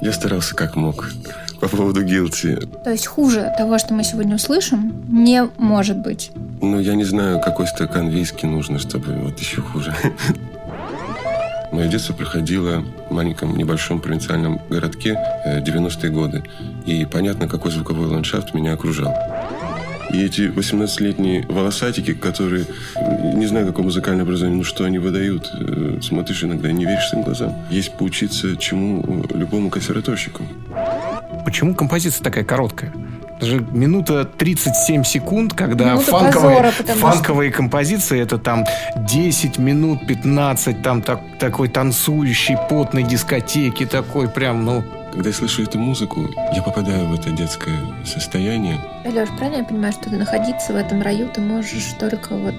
[0.00, 1.10] Я старался как мог.
[1.60, 2.82] По поводу guilty.
[2.82, 6.30] То есть хуже того, что мы сегодня услышим, не может быть.
[6.62, 9.94] Ну, я не знаю, какой стакан виски нужно, чтобы вот еще хуже.
[11.72, 16.44] Мое детство проходило в маленьком небольшом провинциальном городке 90-е э, годы.
[16.86, 19.14] И понятно, какой звуковой ландшафт меня окружал.
[20.12, 22.66] И эти 18-летние волосатики, которые,
[23.34, 27.08] не знаю, какое музыкальное образование, ну что они выдают, э, смотришь иногда и не веришь
[27.08, 27.54] своим глазам.
[27.70, 30.42] Есть поучиться чему любому консерваторщику.
[31.44, 32.92] Почему композиция такая короткая?
[33.40, 37.56] Даже минута 37 секунд, когда Минута фанковые, позора, фанковые что...
[37.56, 38.66] композиции это там
[38.96, 45.62] 10 минут, 15, там так, такой танцующий, потной дискотеки, такой прям, ну, когда я слышу
[45.62, 48.78] эту музыку, я попадаю в это детское состояние.
[49.04, 52.54] Леш, правильно я понимаю, что находиться в этом раю ты можешь только вот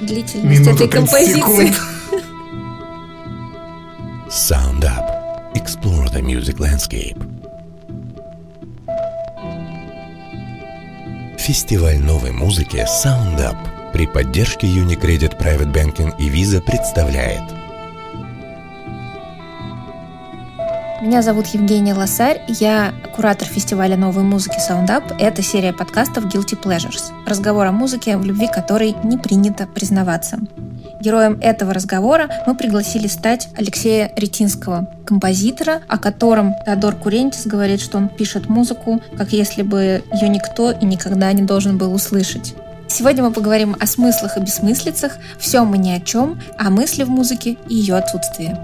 [0.00, 1.72] длительность Минута этой композиции?
[4.28, 5.54] Sound Up.
[5.54, 7.18] Explore the music landscape.
[11.38, 13.56] Фестиваль новой музыки Sound Up
[13.92, 17.42] при поддержке Unicredit Private Banking и Visa представляет–
[21.00, 25.16] Меня зовут Евгения Лосарь, я куратор фестиваля новой музыки Sound Up.
[25.18, 27.10] Это серия подкастов Guilty Pleasures.
[27.26, 30.38] Разговор о музыке, в любви которой не принято признаваться.
[31.00, 37.96] Героем этого разговора мы пригласили стать Алексея Ретинского, композитора, о котором Теодор Курентис говорит, что
[37.96, 42.54] он пишет музыку, как если бы ее никто и никогда не должен был услышать.
[42.88, 47.08] Сегодня мы поговорим о смыслах и бессмыслицах, всем мы ни о чем, о мысли в
[47.08, 48.54] музыке и ее отсутствии.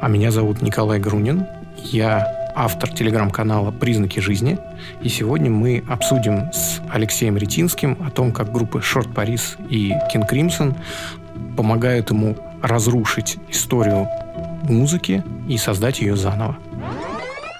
[0.00, 1.44] А меня зовут Николай Грунин.
[1.76, 4.56] Я автор телеграм-канала «Признаки жизни».
[5.02, 10.28] И сегодня мы обсудим с Алексеем Ретинским о том, как группы Short Paris и King
[10.30, 10.76] Crimson
[11.56, 14.08] помогают ему разрушить историю
[14.68, 16.58] музыки и создать ее заново.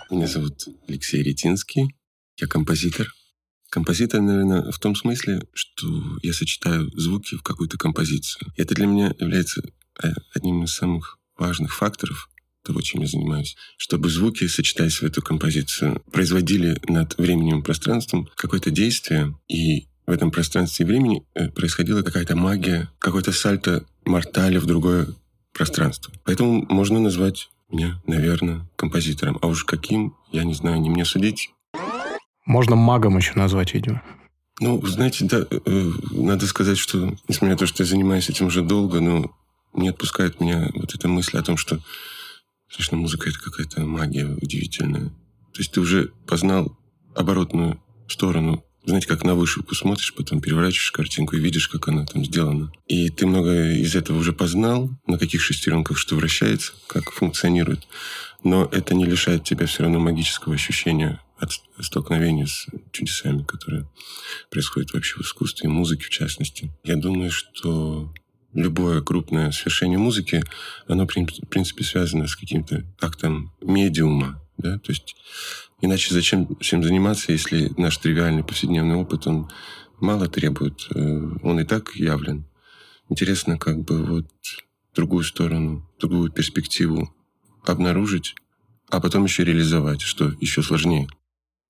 [0.08, 1.96] Меня зовут Алексей Ретинский.
[2.40, 3.08] Я композитор.
[3.68, 5.86] Композитор, наверное, в том смысле, что
[6.22, 8.52] я сочетаю звуки в какую-то композицию.
[8.56, 9.60] Это для меня является
[10.02, 12.28] э, одним из самых важных факторов
[12.64, 18.28] того, чем я занимаюсь, чтобы звуки, сочетаясь в эту композицию, производили над временем и пространством
[18.36, 24.58] какое-то действие, и в этом пространстве и времени э, происходила какая-то магия, какой-то сальто мортали
[24.58, 25.08] в другое
[25.52, 26.12] пространство.
[26.24, 29.38] Поэтому можно назвать меня, наверное, композитором.
[29.42, 31.50] А уж каким, я не знаю, не мне судить.
[32.46, 34.02] Можно магом еще назвать, видимо.
[34.60, 38.62] Ну, знаете, да, э, надо сказать, что, несмотря на то, что я занимаюсь этим уже
[38.62, 39.30] долго, но
[39.78, 41.80] не отпускает меня вот эта мысль о том, что,
[42.70, 45.08] конечно, музыка— это какая-то магия удивительная.
[45.52, 46.78] То есть ты уже познал
[47.14, 48.64] оборотную сторону.
[48.84, 52.72] Знаете, как на вышивку смотришь, потом переворачиваешь картинку и видишь, как она там сделана.
[52.86, 57.86] И ты много из этого уже познал, на каких шестеренках что вращается, как функционирует.
[58.44, 61.50] Но это не лишает тебя все равно магического ощущения от
[61.80, 63.88] столкновения с чудесами, которые
[64.50, 66.72] происходят вообще в искусстве и музыке в частности.
[66.84, 68.12] Я думаю, что
[68.58, 70.42] любое крупное свершение музыки,
[70.86, 74.42] оно, в принципе, связано с каким-то актом медиума.
[74.56, 74.78] Да?
[74.78, 75.16] То есть
[75.80, 79.48] иначе зачем всем заниматься, если наш тривиальный повседневный опыт, он
[80.00, 82.44] мало требует, э, он и так явлен.
[83.08, 84.26] Интересно как бы вот
[84.94, 87.14] другую сторону, другую перспективу
[87.64, 88.34] обнаружить,
[88.90, 91.08] а потом еще реализовать, что еще сложнее.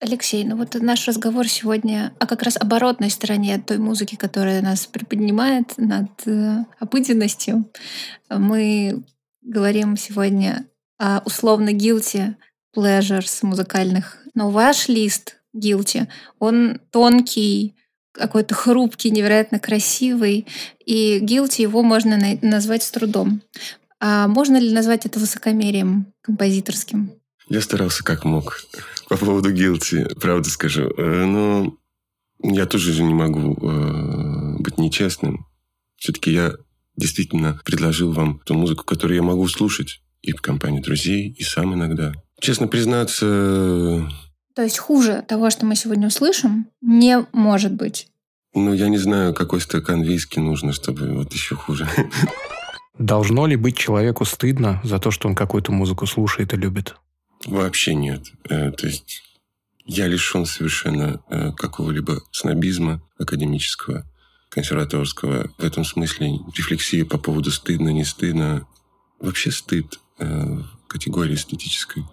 [0.01, 4.87] Алексей, ну вот наш разговор сегодня о как раз оборотной стороне той музыки, которая нас
[4.87, 7.69] приподнимает над э, обыденностью.
[8.31, 9.03] Мы
[9.43, 10.67] говорим сегодня
[10.99, 12.37] о условно guilty
[12.77, 14.19] pleasures музыкальных.
[14.35, 16.07] Но ваш лист guilty,
[16.39, 17.75] он тонкий,
[18.13, 20.47] какой-то хрупкий, невероятно красивый,
[20.85, 23.43] и guilty его можно назвать с трудом.
[23.99, 27.19] А можно ли назвать это высокомерием композиторским?
[27.49, 28.61] Я старался как мог.
[29.09, 30.91] По поводу guilty, правда скажу.
[30.97, 31.75] Э, но
[32.43, 35.47] я тоже же не могу э, быть нечестным.
[35.97, 36.53] Все-таки я
[36.97, 41.75] действительно предложил вам ту музыку, которую я могу слушать и в компании друзей, и сам
[41.75, 42.13] иногда.
[42.41, 44.07] Честно признаться...
[44.55, 48.09] То есть хуже того, что мы сегодня услышим, не может быть.
[48.55, 51.89] Ну, я не знаю, какой стакан виски нужно, чтобы вот еще хуже.
[52.99, 56.97] Должно ли быть человеку стыдно за то, что он какую-то музыку слушает и любит?
[57.47, 58.23] Вообще нет.
[58.49, 59.23] Э, то есть
[59.85, 64.05] я лишен совершенно э, какого-либо снобизма академического,
[64.51, 65.51] консерваторского.
[65.57, 68.67] В этом смысле рефлексия по поводу стыдно, не стыдно.
[69.21, 70.59] Вообще стыд э,
[70.89, 72.05] категории эстетической.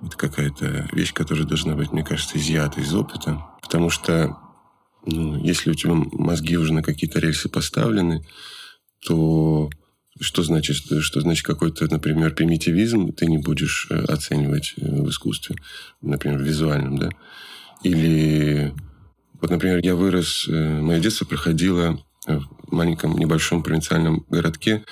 [0.00, 3.44] Это какая-то вещь, которая должна быть, мне кажется, изъята из опыта.
[3.60, 4.36] Потому что
[5.04, 8.24] ну, если у тебя мозги уже на какие-то рельсы поставлены,
[9.04, 9.70] то
[10.20, 15.56] Что значит, что значит какой-то, например, примитивизм ты не будешь э, оценивать э, в искусстве,
[16.00, 17.10] например, в визуальном, да?
[17.82, 18.74] Или,
[19.40, 24.84] вот, например, я вырос, э, мое детство проходило в маленьком небольшом провинциальном городке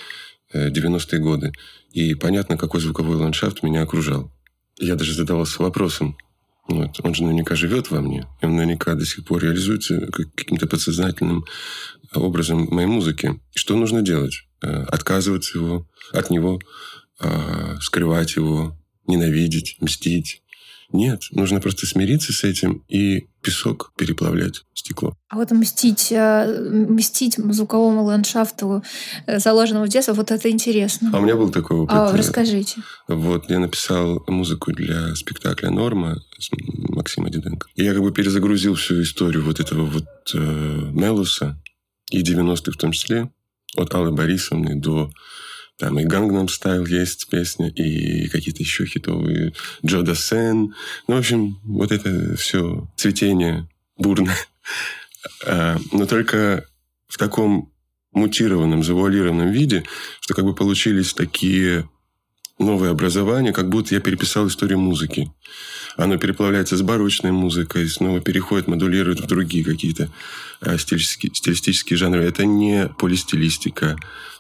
[0.55, 1.53] 90-е годы.
[1.93, 4.33] И понятно, какой звуковой ландшафт меня окружал.
[4.79, 6.17] Я даже задавался вопросом,
[6.69, 10.67] вот, он же наверняка живет во мне, и он наверняка до сих пор реализуется каким-то
[10.67, 11.45] подсознательным
[12.13, 13.41] образом моей музыки.
[13.55, 14.47] Что нужно делать?
[14.63, 16.59] Э, отказываться его, от него,
[17.21, 18.75] э, скрывать его,
[19.07, 20.43] ненавидеть, мстить.
[20.93, 25.15] Нет, нужно просто смириться с этим и песок переплавлять стекло.
[25.29, 28.83] А вот мстить, э, мстить звуковому ландшафту,
[29.27, 31.11] заложенному в детстве, вот это интересно.
[31.13, 31.95] А у меня был такой опыт.
[31.95, 32.81] А, расскажите.
[33.09, 36.49] Вот, я написал музыку для спектакля «Норма» с
[36.89, 37.69] Максимом Диденко.
[37.75, 41.61] И я как бы перезагрузил всю историю вот этого вот э, Мелуса,
[42.11, 43.31] и 90-х в том числе,
[43.77, 45.11] от Аллы Борисовны до
[45.79, 49.53] там и Гангнам Стайл есть песня, и какие-то еще хитовые
[49.85, 50.75] Джо Дассен.
[51.07, 53.69] Ну, в общем, вот это все цветение
[53.99, 54.39] бурное.
[55.45, 56.65] А, но только
[57.09, 57.73] в таком
[58.13, 59.85] мутированном, завуалированном виде,
[60.21, 61.89] что как бы получились такие
[62.59, 65.31] новые образования, как будто я переписал историю музыки.
[65.97, 70.11] Оно переплавляется с барочной музыкой, снова переходит, модулирует в другие какие-то
[70.61, 72.23] э, стилистические, стилистические жанры.
[72.25, 73.97] Это не полистилистика,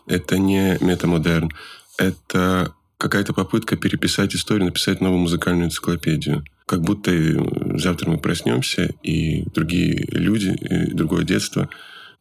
[0.06, 1.50] это не метамодерн,
[1.98, 6.44] это какая-то попытка переписать историю, написать новую музыкальную энциклопедию.
[6.66, 7.34] Как будто э,
[7.78, 11.68] завтра мы проснемся, и другие люди, и другое детство.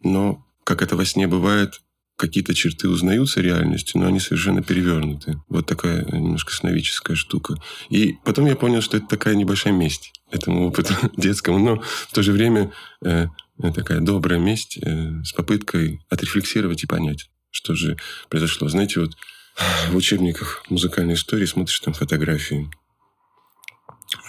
[0.04, 1.82] Но, как это во сне бывает,
[2.16, 5.42] какие-то черты узнаются реальностью, но они совершенно перевернуты.
[5.50, 7.56] Вот такая немножко сновидческая штука.
[7.90, 12.22] И потом я понял, что это такая небольшая месть этому опыту детскому, но в то
[12.22, 12.72] же время
[13.04, 13.28] э,
[13.60, 17.98] такая добрая месть э, с попыткой отрефлексировать и понять, что же
[18.30, 18.70] произошло.
[18.70, 19.12] Знаете, вот
[19.90, 22.70] в учебниках музыкальной истории смотришь там фотографии,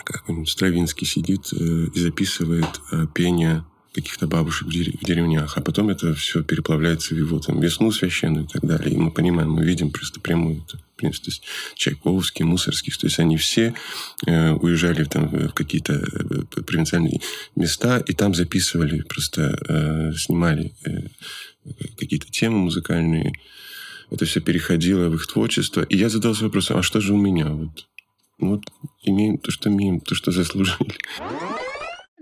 [0.04, 1.56] как Стравинский сидит э,
[1.94, 3.64] и записывает э, пение
[3.96, 8.48] каких-то бабушек в, деревнях, а потом это все переплавляется в его там весну священную и
[8.48, 8.94] так далее.
[8.94, 10.64] И мы понимаем, мы видим просто прямую
[10.96, 11.42] в принципе, то есть
[11.74, 13.74] Чайковский, Мусорский, то есть они все
[14.26, 17.20] э, уезжали там в какие-то э, провинциальные
[17.54, 21.08] места и там записывали, просто э, снимали э,
[21.98, 23.32] какие-то темы музыкальные.
[24.10, 25.82] Это все переходило в их творчество.
[25.82, 27.48] И я задался вопросом, а что же у меня?
[27.48, 27.86] Вот,
[28.38, 28.62] вот
[29.02, 30.96] имеем то, что имеем, то, что заслужили.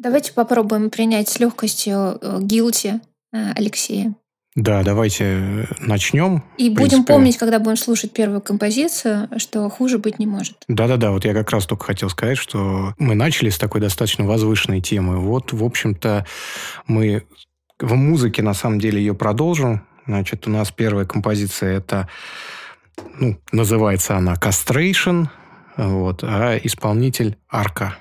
[0.05, 3.01] Давайте попробуем принять с легкостью гилти
[3.33, 4.15] э, э, Алексея.
[4.55, 6.45] Да, давайте э, начнем.
[6.59, 7.12] И будем принципе...
[7.15, 10.59] помнить, когда будем слушать первую композицию, что хуже быть не может.
[10.69, 14.83] Да-да-да, вот я как раз только хотел сказать, что мы начали с такой достаточно возвышенной
[14.83, 15.21] темы.
[15.21, 16.27] Вот, в общем-то,
[16.87, 17.25] мы
[17.81, 19.87] в музыке, на самом деле, ее продолжим.
[20.06, 22.11] Значит, у нас первая композиция это,
[23.19, 25.29] ну, называется она «Castration»,
[25.79, 27.97] вот, а исполнитель «Арка».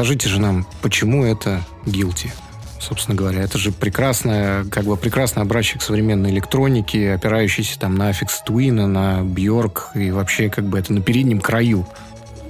[0.00, 2.30] Расскажите же нам, почему это guilty?
[2.78, 3.42] собственно говоря.
[3.42, 9.20] Это же прекрасная, как бы прекрасный образчик современной электроники, опирающийся там на Affix Twin, на
[9.20, 11.86] Bjork и вообще как бы это на переднем краю.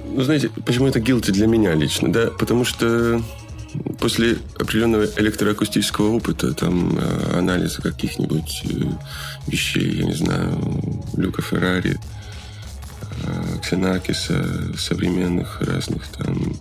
[0.05, 2.27] Ну, знаете, почему это guilty для меня лично, да?
[2.27, 3.21] Потому что
[3.99, 8.85] после определенного электроакустического опыта, там, э, анализа каких-нибудь э,
[9.47, 10.57] вещей, я не знаю,
[11.17, 11.99] Люка Феррари,
[13.23, 16.55] э, Ксенакиса, современных разных там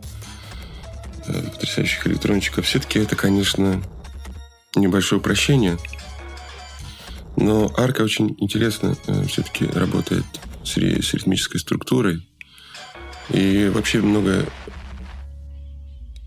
[1.32, 2.66] потрясающих электрончиков.
[2.66, 3.82] Все-таки это, конечно,
[4.74, 5.78] небольшое упрощение.
[7.36, 10.24] Но арка очень интересно э, все-таки работает
[10.64, 12.26] с, с ритмической структурой.
[13.30, 14.44] И вообще много,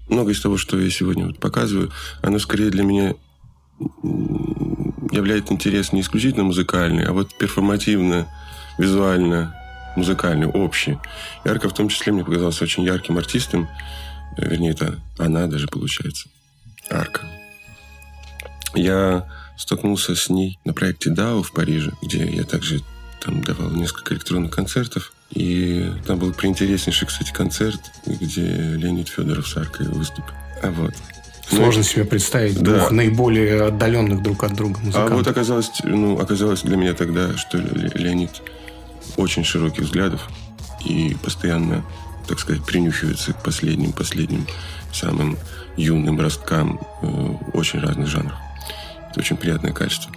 [0.08, 1.92] много из того, что я сегодня вот показываю,
[2.22, 3.16] оно скорее для меня
[5.12, 8.28] является интерес не исключительно музыкальный, а вот перформативно,
[8.78, 9.56] визуально,
[9.96, 10.98] музыкальный, общий.
[11.46, 13.68] Ярко в том числе мне показался очень ярким артистом.
[14.38, 16.30] Вернее, это она даже получается.
[16.90, 17.22] Арка.
[18.76, 22.82] Я столкнулся с ней на проекте DAO в Париже, где я также
[23.22, 25.14] там давал несколько электронных концертов.
[25.32, 30.34] И там был приинтереснейший, кстати, концерт, где Леонид Федоров с Аркой выступил.
[30.62, 30.94] А вот.
[31.50, 32.78] Сложно ну, себе представить да.
[32.78, 35.12] двух наиболее отдаленных друг от друга музыкантов.
[35.12, 38.42] А вот оказалось, ну, оказалось для меня тогда, что Леонид
[39.18, 40.30] очень широких взглядов
[40.86, 41.84] и постоянно,
[42.28, 44.48] так сказать, принюхивается к последним, последним
[44.92, 45.38] самым
[45.78, 47.08] юным росткам э,
[47.54, 48.38] очень разных жанров.
[49.10, 50.12] Это очень приятное качество.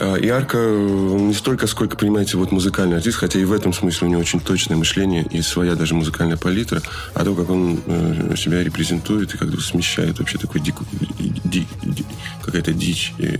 [0.00, 4.06] А, и Арка не столько, сколько, понимаете, вот музыкальный артист, хотя и в этом смысле
[4.06, 6.80] у него очень точное мышление и своя даже музыкальная палитра,
[7.14, 10.86] а то, как он э, себя репрезентует и как-то смещает вообще такой дикую,
[11.18, 12.06] ди, ди,
[12.42, 13.38] какая-то дичь э,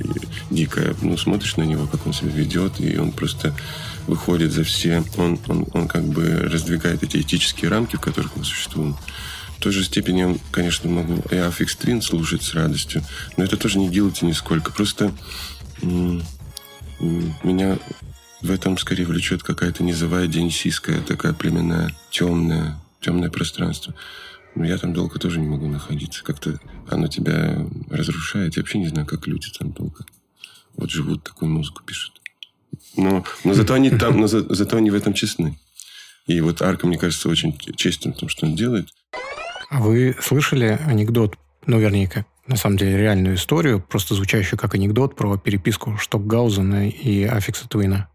[0.50, 0.94] дикая.
[1.00, 3.54] Ну, смотришь на него, как он себя ведет, и он просто
[4.08, 8.44] выходит за все, он, он, он как бы раздвигает эти этические рамки, в которых мы
[8.44, 8.96] существуем.
[9.56, 13.02] В той же степени я, конечно, могу и Twin слушать с радостью,
[13.36, 14.72] но это тоже не guilty нисколько.
[14.72, 15.12] Просто
[17.00, 17.78] меня
[18.40, 23.94] в этом скорее влечет какая-то низовая денисийская, такая племенная, темная, темное пространство.
[24.54, 26.24] Но я там долго тоже не могу находиться.
[26.24, 28.56] Как-то оно тебя разрушает.
[28.56, 30.04] Я вообще не знаю, как люди там долго
[30.76, 32.17] вот живут, такую музыку пишут.
[32.96, 35.58] Но, но зато они там, но за, зато они в этом честны.
[36.26, 38.88] И вот Арка, мне кажется, очень честен в том, что он делает.
[39.70, 45.16] А вы слышали анекдот, ну, вернее, на самом деле реальную историю, просто звучащую как анекдот
[45.16, 48.08] про переписку Штокгаузена и Аффикса Твина.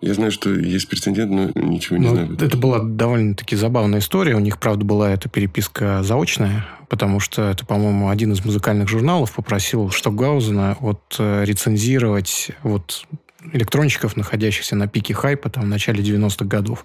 [0.00, 2.36] Я знаю, что есть прецедент, но ничего не ну, знаю.
[2.38, 4.36] Это была довольно-таки забавная история.
[4.36, 9.32] У них, правда, была эта переписка заочная, потому что это, по-моему, один из музыкальных журналов
[9.32, 13.06] попросил Штокгаузена вот э, рецензировать вот
[13.52, 16.84] электронщиков, находящихся на пике хайпа там, в начале 90-х годов.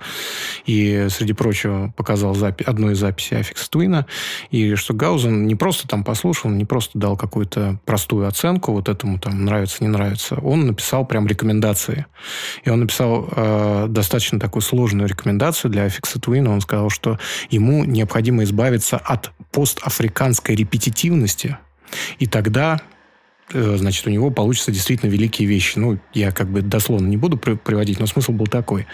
[0.65, 4.05] И, среди прочего, показал запи- одну из записей Аффикс Твина.
[4.49, 9.19] И что Гаузен не просто там послушал, не просто дал какую-то простую оценку вот этому
[9.19, 10.35] там нравится, не нравится.
[10.35, 12.05] Он написал прям рекомендации.
[12.63, 16.51] И он написал э, достаточно такую сложную рекомендацию для Афекса Твина.
[16.51, 21.57] Он сказал, что ему необходимо избавиться от постафриканской репетитивности,
[22.19, 22.79] и тогда
[23.53, 25.77] значит, у него получатся действительно великие вещи.
[25.77, 28.87] Ну, я как бы дословно не буду приводить, но смысл был такой.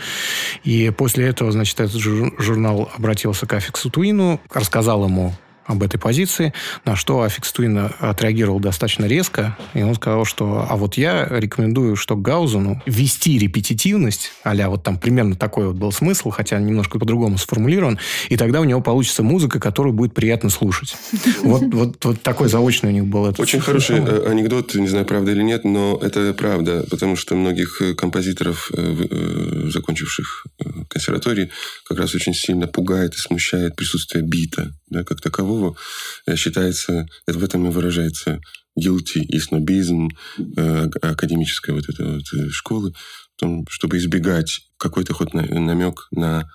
[0.64, 5.34] И после этого, значит, этот журнал обратился к Афексу Твину, рассказал ему
[5.68, 6.54] об этой позиции,
[6.86, 11.96] на что Афекс Твин отреагировал достаточно резко, и он сказал, что а вот я рекомендую
[11.96, 18.00] Штокгаузену ввести репетитивность, а вот там примерно такой вот был смысл, хотя немножко по-другому сформулирован,
[18.30, 20.96] и тогда у него получится музыка, которую будет приятно слушать.
[21.44, 23.26] Вот, вот, вот такой заочный у них был.
[23.26, 27.36] Этот Очень хороший э, анекдот, не знаю, правда или нет, но это правда, потому что
[27.36, 30.48] многих э, композиторов, э, закончивших
[30.98, 31.52] консерватории,
[31.86, 35.78] как раз очень сильно пугает и смущает присутствие бита, да, как такового,
[36.26, 38.42] э, считается, это в этом и выражается
[38.80, 40.10] guilty и снобизм
[40.58, 42.94] э, академической вот этой вот э, школы,
[43.38, 46.50] том, чтобы избегать какой-то хоть намек на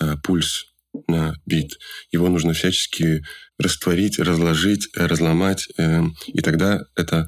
[0.00, 0.66] э, пульс,
[1.08, 1.78] на бит.
[2.12, 3.24] Его нужно всячески
[3.58, 7.26] растворить, разложить, разломать, э, и тогда это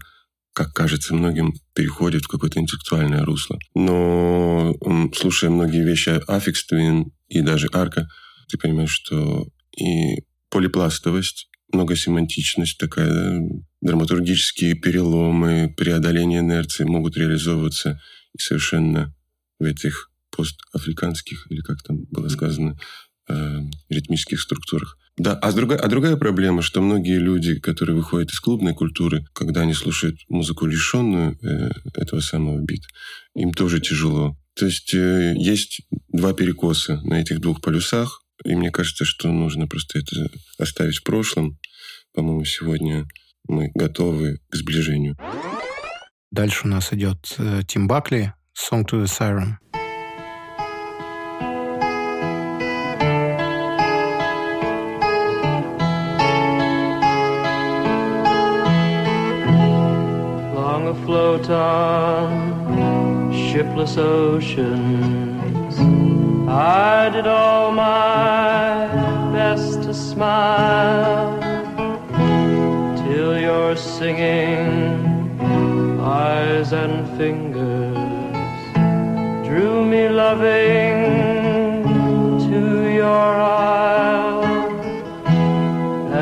[0.59, 3.61] как кажется многим, переходит в какое-то интеллектуальное русло.
[3.77, 4.75] Но
[5.15, 8.09] слушая многие вещи Aphex Twin и даже Arca,
[8.49, 9.47] ты понимаешь, что
[9.77, 13.41] и полипластовость, многосемантичность такая, да?
[13.83, 18.01] драматургические переломы, преодоление инерции могут реализовываться
[18.35, 19.15] и совершенно
[19.61, 22.77] в этих постафриканских, или как там было сказано,
[23.29, 24.97] э, ритмических структурах.
[25.19, 29.63] Да, а другая, а другая проблема, что многие люди, которые выходят из клубной культуры, когда
[29.63, 32.87] они слушают музыку лишенную э, этого самого бита,
[33.35, 34.37] им тоже тяжело.
[34.55, 38.23] То есть э, есть два перекоса на этих двух полюсах.
[38.45, 41.59] И мне кажется, что нужно просто это оставить в прошлом.
[42.15, 43.07] По-моему, сегодня
[43.49, 45.17] мы готовы к сближению.
[46.31, 49.55] Дальше у нас идет э, Тим Бакли, «Song to the Siren».
[60.79, 65.77] Long afloat on shipless oceans.
[66.49, 68.87] I did all my
[69.33, 71.37] best to smile
[72.97, 75.41] till your singing
[76.01, 78.61] eyes and fingers
[79.49, 80.95] drew me loving
[82.49, 83.31] to your
[83.67, 84.45] isle,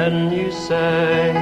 [0.02, 1.35] and you sang,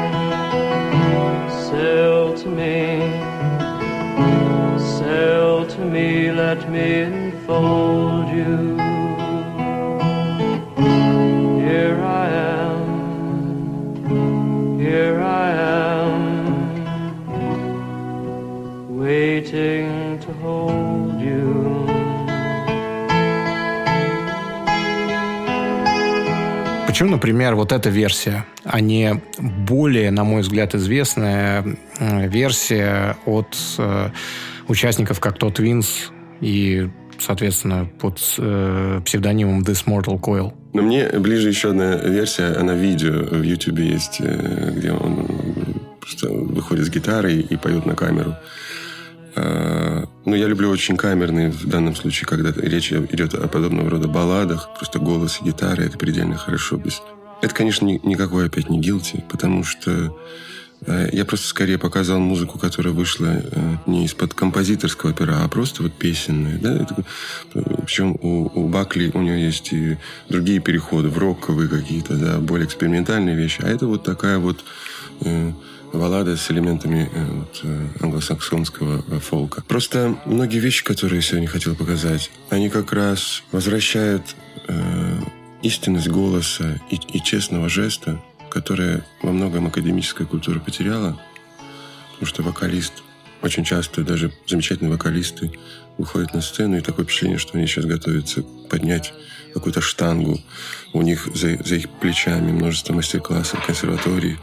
[7.55, 8.57] told you.
[11.67, 12.27] Here I
[12.59, 12.81] am,
[14.85, 16.23] here I am,
[19.03, 21.45] waiting to hold you.
[26.87, 31.65] Почему, например, вот эта версия, а не более, на мой взгляд, известная
[32.01, 34.11] версия от э,
[34.69, 40.53] участников как тот Винс и соответственно, под э, псевдонимом This Mortal Coil?
[40.73, 45.27] Но мне ближе еще одна версия, она видео в YouTube есть, э, где он
[46.01, 48.35] просто выходит с гитарой и поет на камеру.
[49.37, 54.09] А, ну, я люблю очень камерные в данном случае, когда речь идет о подобного рода
[54.09, 54.71] балладах.
[54.77, 56.81] Просто голос и гитара— это предельно хорошо.
[57.43, 60.11] Это, конечно, никакой опять не гилти, потому что э,
[61.13, 65.93] я просто скорее показал музыку, которая вышла э, не из-под композиторского пера, а просто вот
[65.95, 66.59] песенная.
[66.59, 66.87] Да?
[67.53, 69.97] Причем у, у Бакли у него есть и
[70.29, 73.63] другие переходы в роковые какие-то, да, более экспериментальные вещи.
[73.63, 74.65] А это вот такая вот
[75.21, 75.53] э,
[75.93, 79.63] баллада с элементами э, вот, э, англосаксонского э, фолка.
[79.67, 84.23] Просто многие вещи, которые я сегодня хотел показать, они как раз возвращают
[84.69, 85.19] э,
[85.63, 88.21] истинность голоса и, и честного жеста,
[88.55, 91.21] которая во многом академическая культура потеряла,
[92.13, 93.03] потому что вокалист
[93.43, 95.51] очень часто даже замечательные вокалисты
[95.99, 99.13] выходят на сцену, и такое впечатление, что они сейчас готовятся поднять
[99.53, 100.41] какую-то штангу.
[100.93, 104.39] У них за, за их плечами множество мастер-классов консерватории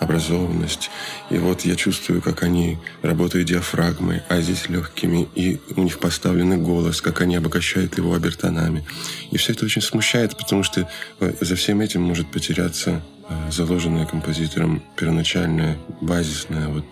[0.00, 0.90] образованность.
[1.30, 6.56] И вот я чувствую, как они работают диафрагмой, а здесь легкими, и у них поставленный
[6.56, 8.84] голос, как они обогащают его обертонами.
[9.30, 10.88] И все это очень смущает, потому что
[11.20, 13.02] э, за всем этим может потеряться
[13.50, 16.84] заложенная композитором первоначальная, базисная вот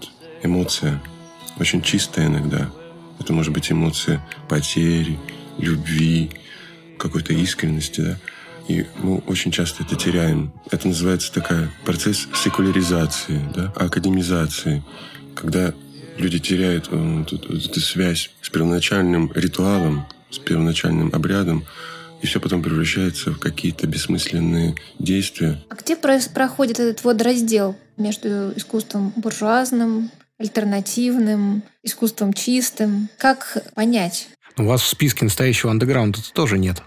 [0.42, 1.00] эмоция,
[1.58, 2.70] очень чистая иногда.
[3.18, 5.18] Это может быть эмоция потери,
[5.58, 6.30] любви,
[6.98, 8.18] какой-то искренности, да.
[8.68, 10.52] И мы очень часто это теряем.
[10.70, 14.84] Это называется такая процесс секуляризации, да, академизации,
[15.34, 15.74] когда
[16.16, 21.64] люди теряют э, эту, эту связь с первоначальным ритуалом, с первоначальным обрядом,
[22.22, 25.62] и все потом превращается в какие-то бессмысленные действия.
[25.68, 33.08] А где проходит этот вот раздел между искусством буржуазным, альтернативным, искусством чистым?
[33.18, 34.28] Как понять?
[34.56, 36.82] У вас в списке настоящего андеграунда тоже нет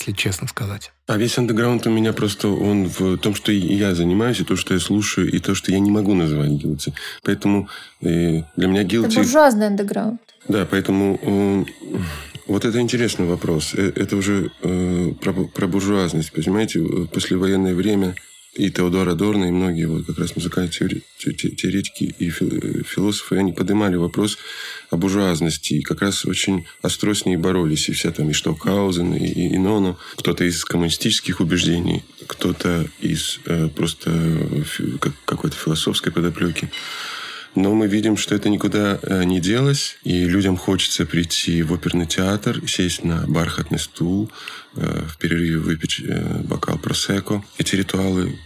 [0.00, 0.92] если честно сказать.
[1.06, 4.74] А весь андеграунд у меня просто он в том, что я занимаюсь, и то, что
[4.74, 6.94] я слушаю, и то, что я не могу называть гилти.
[7.22, 7.68] Поэтому
[8.00, 9.08] э, для меня гилти...
[9.08, 10.20] Это буржуазный андеграунд.
[10.50, 11.64] Да, поэтому э,
[12.48, 13.72] вот это интересный вопрос.
[13.74, 16.80] Э, это уже э, про, про буржуазность, понимаете?
[17.14, 18.16] Послевоенное время
[18.54, 24.38] и Теодор Адорно, и многие вот как раз музыкальные теоретики и философы, они поднимали вопрос
[24.90, 29.14] о буржуазности, и как раз очень остро с ней боролись, и вся там и Штокхаузен,
[29.14, 34.10] и, и, и Ноно, кто-то из коммунистических убеждений, кто-то из э, просто
[35.00, 36.70] как, какой-то философской подоплеки.
[37.54, 42.06] Но мы видим, что это никуда э, не делось, и людям хочется прийти в оперный
[42.06, 44.30] театр, сесть на бархатный стул,
[44.76, 47.42] э, в перерыве выпить э, бокал просеко.
[47.58, 48.38] Эти ритуалы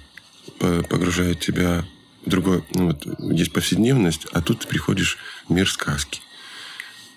[0.59, 1.85] погружают тебя
[2.25, 2.63] в другой...
[2.75, 6.21] Ну, вот, есть повседневность, а тут ты приходишь в мир сказки.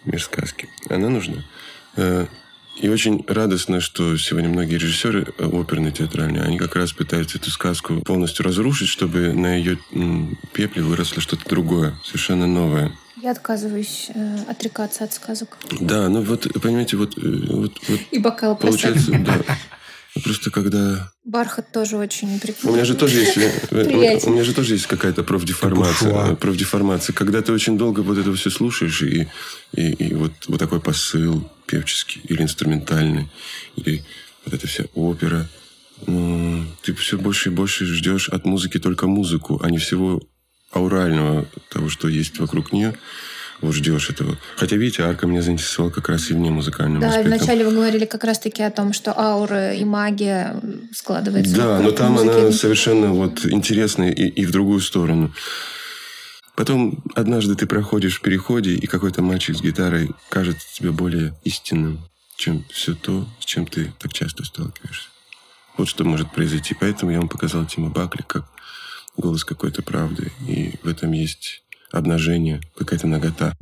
[0.06, 0.69] Мир сказки.
[0.89, 1.43] Она нужна.
[2.80, 7.50] И очень радостно, что сегодня многие режиссеры э, оперные, театральные, они как раз пытаются эту
[7.50, 9.80] сказку полностью разрушить, чтобы на ее
[10.54, 12.92] пепле выросло что-то другое, совершенно новое.
[13.22, 15.58] Я отказываюсь э, отрекаться от сказок.
[15.82, 17.18] Да, ну вот, понимаете, вот...
[17.18, 19.42] Э, вот, вот И бокал Получается, да.
[20.24, 21.12] Просто когда...
[21.38, 22.71] Бархат тоже очень прикольный.
[22.71, 23.38] У меня же тоже есть,
[24.26, 26.36] у меня же тоже есть какая-то профдеформация.
[26.36, 27.13] Профдеформация.
[27.13, 29.28] Когда ты очень долго вот это все слушаешь, и,
[29.73, 33.30] и, и вот, вот такой посыл певческий или инструментальный,
[33.76, 34.04] или
[34.45, 35.47] вот эта вся опера,
[36.08, 40.19] ну, ты все больше и больше ждешь от музыки только музыку, а не всего
[40.71, 42.95] аурального, того, что есть вокруг нее
[43.62, 44.38] вот ждешь этого.
[44.56, 47.34] Хотя, видите, арка меня заинтересовала как раз и вне музыкальным Да, аспектом.
[47.38, 50.62] вначале вы говорили как раз-таки о том, что аура и магия
[50.93, 51.56] складывается.
[51.56, 52.30] Да, но там музыки.
[52.30, 55.34] она совершенно вот интересная и, и в другую сторону.
[56.56, 62.00] Потом однажды ты проходишь в переходе, и какой-то мальчик с гитарой кажется тебе более истинным,
[62.36, 65.10] чем все то, с чем ты так часто сталкиваешься.
[65.78, 66.76] Вот что может произойти.
[66.80, 68.46] Поэтому я вам показал Тима Бакли как
[69.15, 70.32] голос какой-то правды.
[70.48, 73.54] И в этом есть обнажение, какая-то нагота.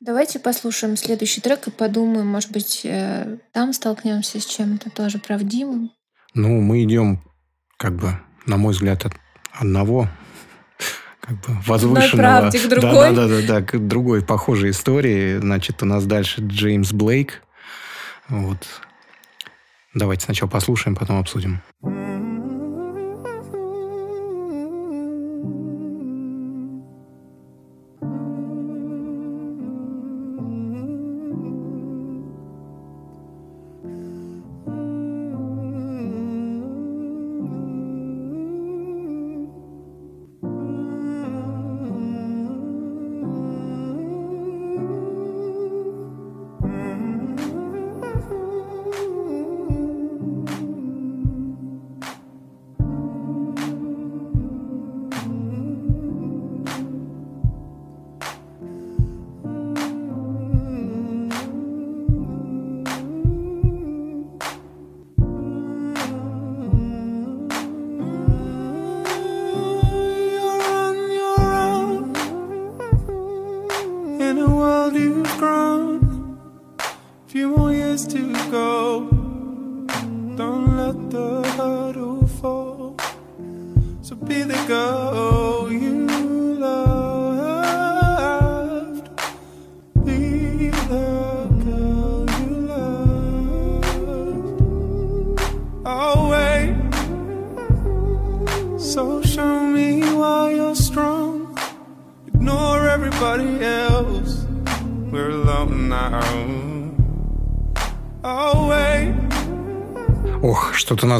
[0.00, 5.92] Давайте послушаем следующий трек и подумаем, может быть, э, там столкнемся с чем-то тоже правдивым.
[6.34, 7.22] Ну, мы идем,
[7.76, 9.12] как бы, на мой взгляд, от
[9.52, 10.08] одного
[11.20, 12.50] как бы возвышенного...
[12.50, 13.14] к другой.
[13.14, 15.38] Да, да, да, да, к другой похожей истории.
[15.38, 17.42] Значит, у нас дальше Джеймс Блейк.
[18.28, 18.58] Вот.
[19.94, 21.60] Давайте сначала послушаем, потом обсудим.
[21.82, 22.11] let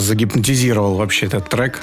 [0.02, 1.80] нас загипнотизировал вообще этот трек.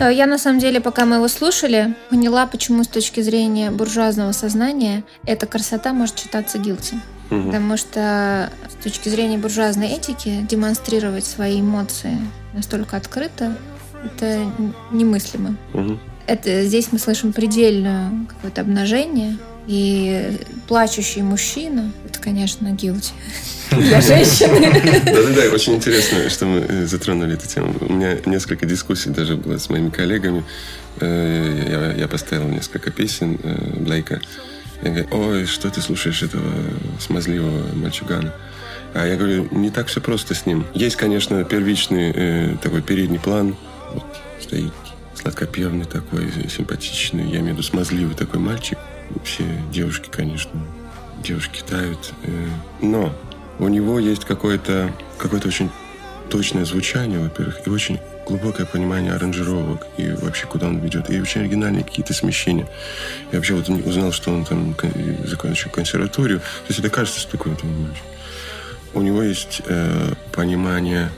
[0.00, 4.32] Э, Я, на самом деле, пока мы его слушали, поняла, почему с точки зрения буржуазного
[4.32, 6.96] сознания эта красота может читаться гилти.
[7.30, 12.16] Потому что с точки зрения буржуазной этики демонстрировать свои эмоции
[12.54, 13.54] настолько открыто,
[14.02, 14.50] это
[14.92, 15.56] немыслимо.
[15.74, 16.00] Мгм.
[16.26, 19.36] Это здесь мы слышим предельное какое-то обнажение,
[19.68, 23.12] и плачущий мужчина, это, конечно, гилти
[23.70, 24.60] для женщины.
[25.04, 27.74] Да-да-да, очень интересно, что мы э, затронули эту тему.
[27.80, 30.42] У меня несколько дискуссий даже было с моими коллегами.
[31.00, 34.20] Э, Я, я поставил несколько песен э, Блейка.
[34.82, 36.50] Я говорю, ой, что ты слушаешь этого
[36.98, 38.32] смазливого мальчугана?
[38.94, 40.64] А я говорю, не так все просто с ним.
[40.72, 43.54] Есть, конечно, первичный э, такой передний план.
[43.92, 44.04] Вот
[44.40, 44.72] стоит
[45.14, 48.78] сладкопевный такой, симпатичный, я имею в виду смазливый такой мальчик.
[49.24, 50.60] Все девушки, конечно,
[51.22, 52.12] девушки тают.
[52.24, 52.46] э,
[52.82, 53.12] Но
[53.58, 55.70] у него есть какое-то какое очень
[56.30, 61.40] точное звучание, во-первых, и очень глубокое понимание аранжировок и вообще куда он ведет, и очень
[61.40, 62.68] оригинальные какие-то смещения.
[63.32, 64.76] Я вообще вот узнал, что он там
[65.24, 66.40] закончил консерваторию.
[66.40, 67.70] То есть это кажется, что такое там.
[68.94, 71.08] У него есть э, понимание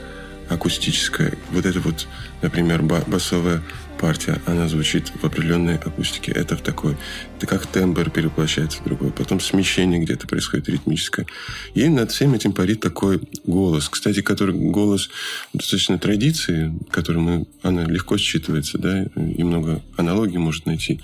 [0.49, 1.33] акустическое.
[1.51, 2.07] Вот это вот,
[2.41, 3.61] например, ба- басовая
[4.01, 6.31] партия, она звучит в определенной акустике.
[6.31, 6.97] Это в такой.
[7.37, 9.11] Это как тембр переплощается в другой.
[9.11, 11.27] Потом смещение где-то происходит ритмическое.
[11.75, 13.89] И над всем этим парит такой голос.
[13.89, 15.09] Кстати, который голос
[15.53, 20.99] достаточно традиции, который мы, она легко считывается, да, и много аналогий может найти.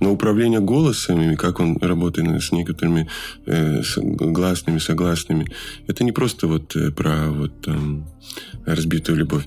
[0.00, 3.08] Но управление голосом, и как он работает с некоторыми
[3.44, 5.46] э, с- гласными, согласными,
[5.86, 8.06] это не просто вот э, про вот там
[8.64, 9.44] разбитую любовь.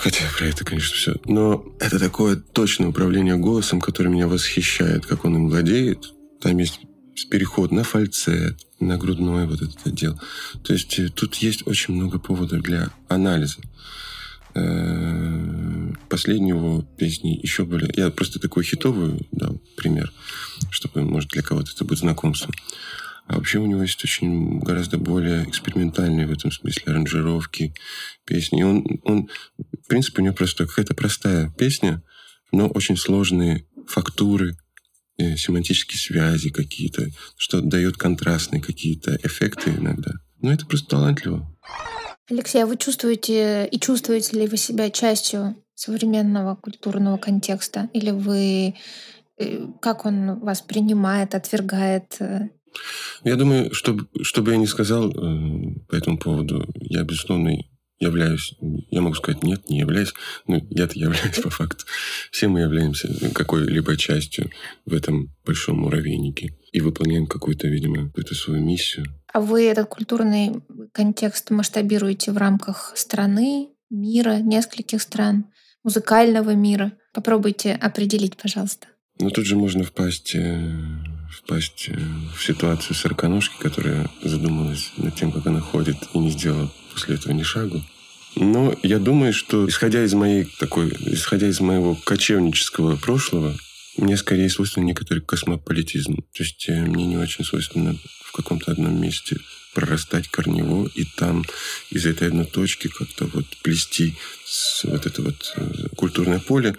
[0.00, 1.16] Хотя про это, конечно, все.
[1.26, 6.14] Но это такое точное управление голосом, которое меня восхищает, как он им владеет.
[6.40, 6.80] Там есть
[7.30, 10.18] переход на фальцет, на грудной вот этот отдел.
[10.64, 13.58] То есть э, тут есть очень много поводов для анализа.
[14.54, 17.92] Э, Последние его песни еще более...
[17.94, 20.10] Я просто такую хитовую дал пример,
[20.70, 22.54] чтобы, может, для кого-то это будет знакомством.
[23.30, 27.72] А вообще у него есть очень гораздо более экспериментальные в этом смысле аранжировки,
[28.24, 28.58] песни.
[28.58, 32.02] И он, он, в принципе, у него просто какая-то простая песня,
[32.50, 34.56] но очень сложные фактуры,
[35.16, 40.10] э, семантические связи какие-то, что дает контрастные какие-то эффекты иногда.
[40.40, 41.56] Ну, это просто талантливо.
[42.28, 47.90] Алексей, а вы чувствуете и чувствуете ли вы себя частью современного культурного контекста?
[47.92, 48.74] Или вы
[49.38, 52.18] э, как он вас принимает, отвергает?
[53.24, 57.56] Я думаю, что, что бы я ни сказал э, по этому поводу, я, безусловно,
[58.00, 58.54] являюсь,
[58.90, 60.14] я могу сказать нет, не являюсь,
[60.46, 61.84] но я-то являюсь по факту.
[62.30, 64.50] Все мы являемся какой-либо частью
[64.86, 69.06] в этом большом муравейнике и выполняем какую-то, видимо, какую-то свою миссию.
[69.32, 75.44] А вы этот культурный контекст масштабируете в рамках страны, мира, нескольких стран,
[75.84, 76.92] музыкального мира?
[77.12, 78.86] Попробуйте определить, пожалуйста.
[79.18, 80.70] Но тут же можно впасть, э,
[81.30, 81.98] впасть э,
[82.36, 87.32] в ситуацию сороконожки, которая задумалась над тем, как она ходит, и не сделала после этого
[87.32, 87.82] ни шагу.
[88.36, 93.56] Но я думаю, что исходя из моей такой, исходя из моего кочевнического прошлого,
[93.96, 96.16] мне скорее свойствен некоторый космополитизм.
[96.34, 99.36] То есть э, мне не очень свойственно в каком-то одном месте
[99.74, 101.44] прорастать корнево и там
[101.90, 104.14] из этой одной точки как-то вот плести
[104.84, 106.76] вот это вот э, культурное поле.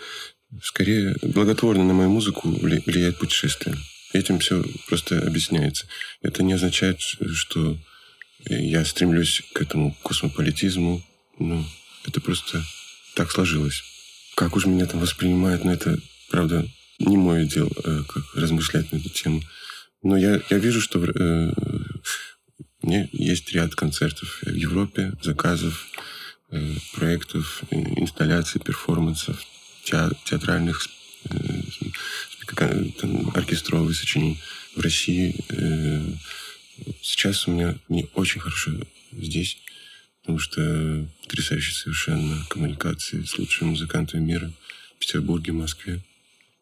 [0.62, 3.78] Скорее, благотворно на мою музыку вли- влияет путешествие.
[4.14, 5.88] Этим все просто объясняется.
[6.22, 7.78] Это не означает, что
[8.46, 11.02] я стремлюсь к этому космополитизму.
[11.40, 11.66] Ну,
[12.06, 12.64] это просто
[13.16, 13.84] так сложилось.
[14.36, 16.68] Как уж меня там воспринимают, но это, правда,
[17.00, 19.42] не мое дело, э, как размышлять на эту тему.
[20.04, 21.52] Но я, я вижу, что э,
[22.82, 25.88] у меня есть ряд концертов в Европе, заказов,
[26.52, 29.44] э, проектов, инсталляций, перформансов,
[29.84, 30.82] теа- театральных
[33.00, 34.40] там, оркестровых сочинений
[34.76, 35.36] в России.
[35.50, 36.14] Э,
[37.02, 38.72] Сейчас у меня не очень хорошо
[39.12, 39.58] здесь,
[40.22, 44.52] потому что потрясающие совершенно коммуникации с лучшими музыкантами мира
[44.96, 46.04] в Петербурге, Москве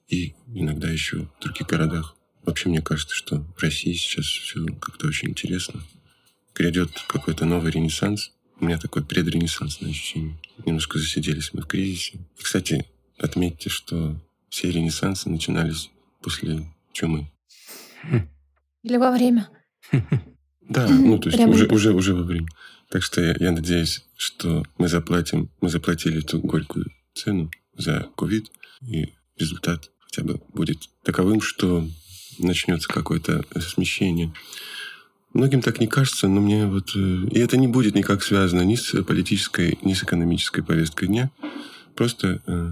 [0.08, 2.16] и иногда еще в других городах.
[2.44, 5.84] Вообще, мне кажется, что в России сейчас все как-то очень интересно.
[6.56, 10.38] Грядет какой-то новый ренессанс у меня такое предренессансное ощущение.
[10.66, 12.18] Немножко засиделись мы в кризисе.
[12.38, 12.86] И, кстати,
[13.18, 14.20] отметьте, что
[14.50, 15.90] все ренессансы начинались
[16.22, 17.32] после чумы.
[18.84, 19.50] Или во время.
[20.70, 22.48] Да, ну то есть уже, уже, уже во время.
[22.92, 26.86] Так что я, я надеюсь, что мы заплатим, мы заплатили эту горькую
[27.16, 31.88] цену за ковид, и результат хотя бы будет таковым, что
[32.38, 34.32] начнется какое-то смещение.
[35.34, 36.96] Многим так не кажется, но мне вот...
[36.96, 41.32] Э, и это не будет никак связано ни с политической, ни с экономической повесткой дня.
[41.96, 42.72] Просто э,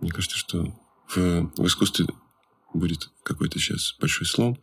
[0.00, 0.74] мне кажется, что
[1.14, 2.06] в, в искусстве
[2.74, 4.58] будет какой-то сейчас большой слом.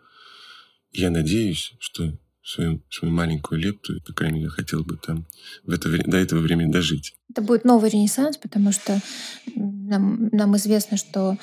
[0.92, 5.28] Я надеюсь, что свою, свою маленькую лепту, по крайней мере, хотел бы там
[5.64, 7.14] в это, до этого времени дожить.
[7.30, 9.00] Это будет новый ренессанс, потому что
[9.56, 11.38] нам, нам известно, что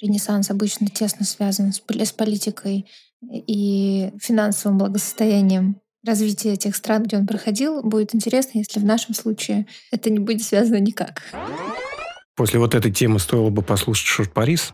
[0.00, 2.86] ренессанс обычно тесно связан с, с политикой
[3.22, 7.82] и финансовым благосостоянием развития тех стран, где он проходил.
[7.82, 11.22] Будет интересно, если в нашем случае это не будет связано никак.
[12.40, 14.72] После вот этой темы стоило бы послушать Шорт Парис.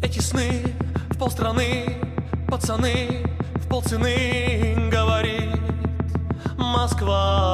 [0.00, 0.62] Эти сны
[1.10, 1.98] в полстраны,
[2.48, 5.58] пацаны в полцены, говорит
[6.56, 7.45] Москва.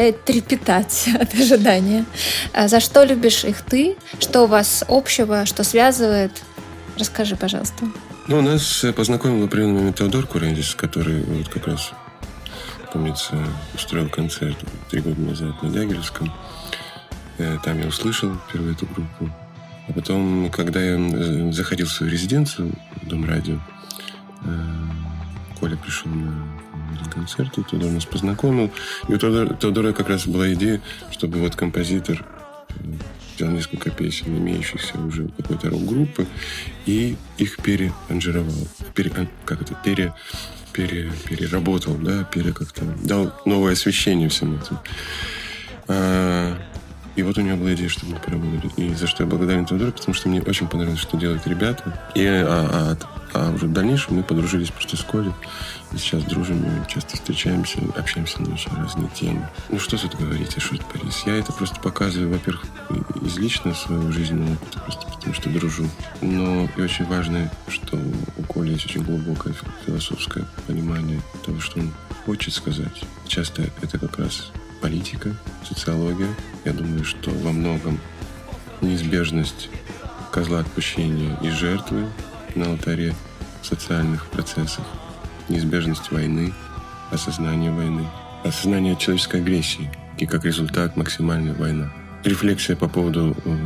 [0.00, 2.04] Заставляет трепетать от ожидания.
[2.52, 3.96] А за что любишь их ты?
[4.18, 5.46] Что у вас общего?
[5.46, 6.32] Что связывает?
[6.98, 7.86] Расскажи, пожалуйста.
[8.28, 11.92] Ну, нас познакомил в определенный момент Теодор Курендис, который вот как раз,
[12.92, 13.34] помнится,
[13.74, 14.56] устроил концерт
[14.90, 16.32] три года назад на Дягилевском.
[17.38, 19.30] Э, там я услышал впервые эту группу.
[19.88, 23.58] А потом, когда я э, заходил в свою резиденцию, Дом радио,
[24.44, 24.48] э,
[25.58, 26.59] Коля пришел на
[27.12, 28.70] концерте, Теодор нас познакомил.
[29.08, 32.24] И у Теодора, Теодора как раз была идея, чтобы вот композитор
[32.68, 32.72] э,
[33.36, 36.26] взял несколько песен, имеющихся уже какой-то рок-группы,
[36.86, 39.10] и их переанжировал, пере,
[39.44, 40.14] как это, пере,
[40.72, 44.78] пере, переработал, да, пере как-то дал новое освещение всем этим.
[45.88, 46.56] А,
[47.20, 48.72] и вот у него была идея, чтобы мы поработали.
[48.76, 52.10] И за что я благодарен Теодору, потому что мне очень понравилось, что делают ребята.
[52.14, 52.96] И, а, а,
[53.34, 55.32] а уже в дальнейшем мы подружились просто с Колей.
[55.92, 59.46] И сейчас дружим, часто встречаемся, общаемся на очень разные темы.
[59.68, 61.24] Ну что тут говорить о Шут Парис?
[61.26, 62.64] Я это просто показываю, во-первых,
[63.20, 65.90] из личного своего жизненного опыта, просто потому что дружу.
[66.22, 67.98] Но и очень важно, что
[68.38, 69.54] у Коли есть очень глубокое
[69.84, 71.92] философское понимание того, что он
[72.24, 73.02] хочет сказать.
[73.26, 76.28] Часто это как раз политика, социология.
[76.64, 77.98] Я думаю, что во многом
[78.80, 79.70] неизбежность
[80.32, 82.06] козла отпущения и жертвы
[82.54, 83.14] на алтаре
[83.62, 84.84] социальных процессов,
[85.48, 86.52] неизбежность войны,
[87.10, 88.06] осознание войны,
[88.44, 91.92] осознание человеческой агрессии и как результат максимальная война.
[92.24, 93.56] Рефлексия по поводу э,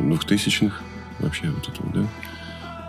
[0.00, 0.82] двухтысячных,
[1.18, 2.08] вообще вот этого, да,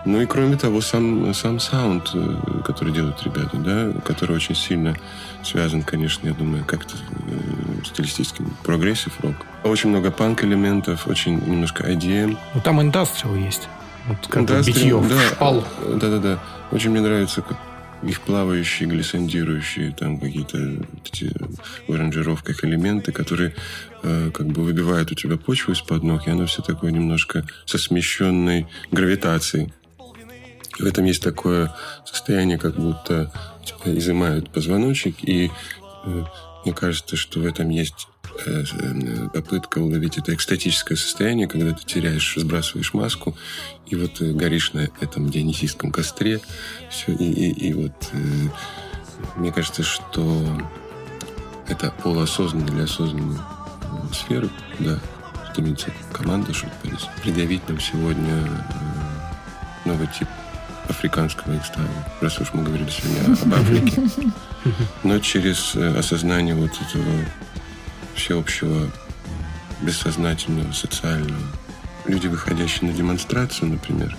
[0.05, 4.95] ну и кроме того, сам, сам саунд, э, который делают ребята, да, который очень сильно
[5.43, 9.35] связан, конечно, я думаю, как-то э, стилистическим прогрессив рок.
[9.63, 12.37] Очень много панк-элементов, очень немножко IDM.
[12.53, 13.67] Ну там индастриал есть.
[14.07, 15.63] Вот как битье да, шпал.
[15.85, 16.39] Да-да-да.
[16.71, 17.43] Очень мне нравится,
[18.03, 20.57] их плавающие, глиссандирующие, там какие-то
[21.05, 21.31] эти
[21.87, 23.53] в аранжировках элементы, которые
[24.03, 27.77] э, как бы выбивают у тебя почву из-под ног, и оно все такое немножко со
[27.77, 29.73] смещенной гравитацией.
[30.79, 33.31] В этом есть такое состояние, как будто
[33.65, 35.51] тебя изымают позвоночник, и
[36.05, 36.23] э,
[36.63, 38.07] мне кажется, что в этом есть
[38.45, 43.35] э, э, попытка уловить это экстатическое состояние, когда ты теряешь, сбрасываешь маску,
[43.87, 46.39] и вот э, горишь на этом дионисийском костре.
[46.89, 47.93] Все, и, и, и вот
[49.35, 50.45] мне кажется, что
[51.67, 53.39] это полуосознанная или осознанная
[54.13, 54.99] сфера, да,
[55.51, 58.65] стремится команда Шутполис предъявить нам сегодня
[59.85, 60.27] новый тип
[60.89, 61.87] африканского экстаза,
[62.19, 64.31] раз уж мы говорили сегодня об Африке.
[65.03, 67.25] Но через э, осознание вот этого
[68.15, 68.91] всеобщего
[69.81, 71.41] бессознательного, социального.
[72.05, 74.17] Люди, выходящие на демонстрацию, например,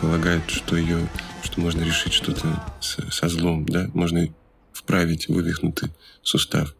[0.00, 1.06] полагают, что ее,
[1.42, 4.28] что можно решить что-то со злом, да, можно
[4.72, 5.90] вправить вывихнутый
[6.22, 6.74] сустав.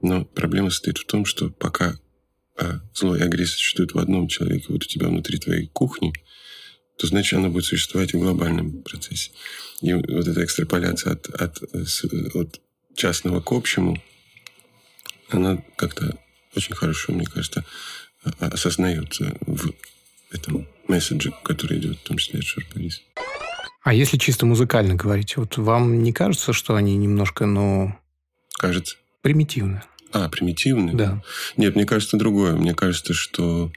[0.00, 1.94] Но проблема состоит в том, что пока
[2.58, 6.12] а, зло и агрессия существуют в одном человеке, вот у тебя внутри твоей кухни–
[6.98, 9.30] то значит она будет существовать в глобальном процессе.
[9.82, 11.62] И вот эта экстраполяция от, от,
[12.34, 12.60] от
[12.94, 14.02] частного к общему,
[15.28, 16.16] она как-то
[16.54, 17.64] очень хорошо, мне кажется,
[18.38, 19.72] осознается в
[20.30, 23.02] этом месседже, который идет в том числе от Шарпарис.
[23.82, 27.94] А если чисто музыкально говорить, вот вам не кажется, что они немножко, ну...
[28.58, 28.96] Кажется.
[29.20, 29.82] Примитивны.
[30.12, 30.94] А, примитивны?
[30.94, 31.22] Да.
[31.56, 32.54] Нет, мне кажется другое.
[32.54, 33.70] Мне кажется, что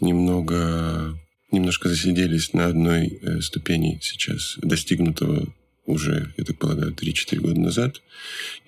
[0.00, 1.18] немного
[1.52, 5.52] немножко засиделись на одной э, ступени сейчас достигнутого
[5.86, 8.02] уже, я так полагаю, 3-4 года назад,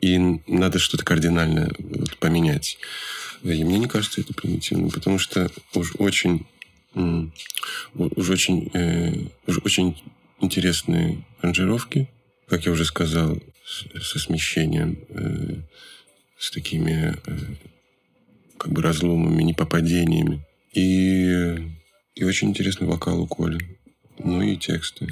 [0.00, 2.78] и надо что-то кардинально вот, поменять.
[3.42, 6.46] И мне не кажется это примитивным, потому что уж очень,
[6.94, 9.14] уж очень, э,
[9.46, 10.00] уж очень
[10.40, 12.08] интересные аранжировки,
[12.48, 15.62] как я уже сказал, со смещением, э,
[16.38, 17.36] с такими э,
[18.58, 20.44] как бы разломами, непопадениями.
[20.72, 21.56] И
[22.14, 23.78] и очень интересный вокал у Коли.
[24.18, 25.08] Ну и тексты.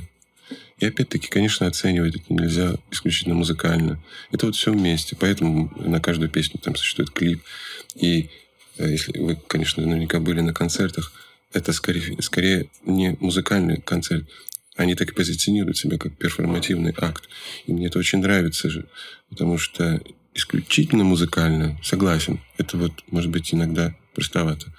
[0.79, 4.03] И опять-таки, конечно, оценивать это нельзя исключительно музыкально.
[4.33, 5.17] Это вот все вместе.
[5.19, 7.43] Поэтому на каждую песню там существует клип.
[7.95, 8.31] И
[8.79, 11.13] э, если вы, конечно, наверняка были на концертах,
[11.53, 14.29] это скорее, скорее не музыкальный концерт.
[14.77, 17.29] Они так и позиционируют себя как перформативный акт.
[17.67, 18.89] И мне это очень нравится же.
[19.29, 20.01] Потому что
[20.35, 24.73] исключительно музыкально, согласен, это вот, может быть, иногда простовато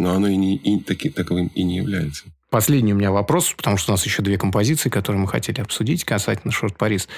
[0.00, 2.24] но оно и, не, и таки, таковым и не является.
[2.48, 6.04] Последний у меня вопрос, потому что у нас еще две композиции, которые мы хотели обсудить
[6.04, 7.08] касательно Шорт Парис.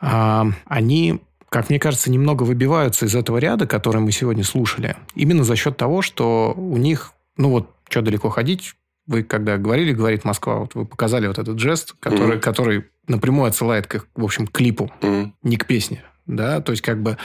[0.00, 4.96] А, они как мне кажется, немного выбиваются из этого ряда, который мы сегодня слушали.
[5.16, 8.74] Именно за счет того, что у них, ну вот, что далеко ходить,
[9.08, 13.48] вы когда говорили, говорит Москва, вот вы показали вот этот жест, который, mm который напрямую
[13.48, 16.04] отсылает к, в общем, к клипу, mm не к песне.
[16.26, 17.18] Да, то есть, как бы...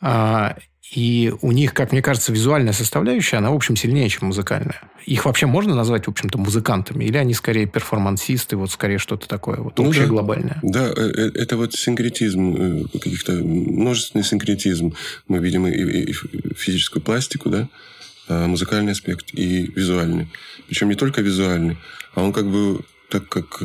[0.00, 0.56] А,
[0.92, 4.80] и у них, как мне кажется, визуальная составляющая, она, в общем, сильнее, чем музыкальная.
[5.04, 7.04] Их вообще можно назвать, в общем-то, музыкантами?
[7.04, 10.58] Или они скорее перформансисты, вот скорее что-то такое, вот ну, общее, да, глобальное?
[10.62, 14.94] Да, э, э, это вот синкретизм, э, каких-то множественный синкретизм.
[15.26, 16.12] Мы видим и, и
[16.54, 17.68] физическую пластику, да,
[18.28, 20.28] а музыкальный аспект и визуальный.
[20.68, 21.78] Причем не только визуальный,
[22.14, 23.60] а он как бы, так как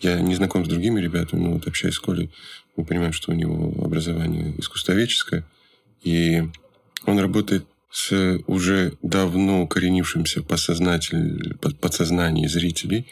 [0.00, 2.30] я не знаком с другими ребятами, но вот общаясь с Колей,
[2.76, 5.44] мы понимаем, что у него образование искусствоведческое–
[6.02, 6.42] и
[7.06, 13.08] он работает с уже давно укоренившимся подсознании зрителей,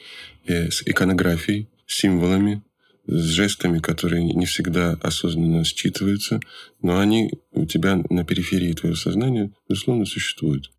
[0.46, 2.62] э, с иконографией, символами,
[3.06, 6.40] с жестами, которые не всегда осознанно считываются,
[6.82, 10.70] но они у тебя на периферии твоего сознания, безусловно, существуют.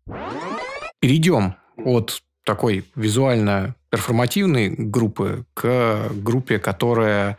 [1.00, 7.36] Перейдем от такой визуально-перформативной группы к группе, которая,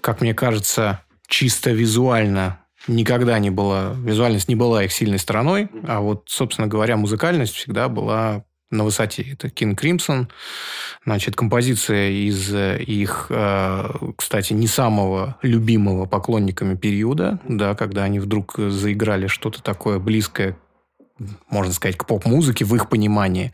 [0.00, 6.00] как мне кажется, чисто визуально никогда не была, визуальность не была их сильной стороной, а
[6.00, 9.22] вот, собственно говоря, музыкальность всегда была на высоте.
[9.22, 10.28] Это King Crimson.
[11.04, 18.54] Значит, композиция из их, э, кстати, не самого любимого поклонниками периода, да, когда они вдруг
[18.56, 20.56] заиграли что-то такое близкое
[21.48, 23.52] можно сказать, к поп-музыке в их понимании.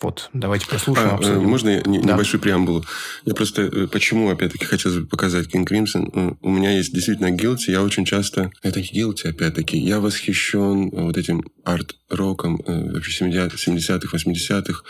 [0.00, 1.10] Вот, давайте послушаем.
[1.10, 1.44] А, обсудим.
[1.44, 2.12] можно я не, да.
[2.12, 2.84] небольшую преамбулу?
[3.24, 6.10] Я просто, э, почему, опять-таки, хотел показать King Crimson.
[6.12, 7.70] Э, у меня есть действительно guilty.
[7.70, 8.50] Я очень часто...
[8.62, 9.78] Это guilty, опять-таки.
[9.78, 14.82] Я восхищен вот этим арт-роком э, вообще 70-х, 80-х.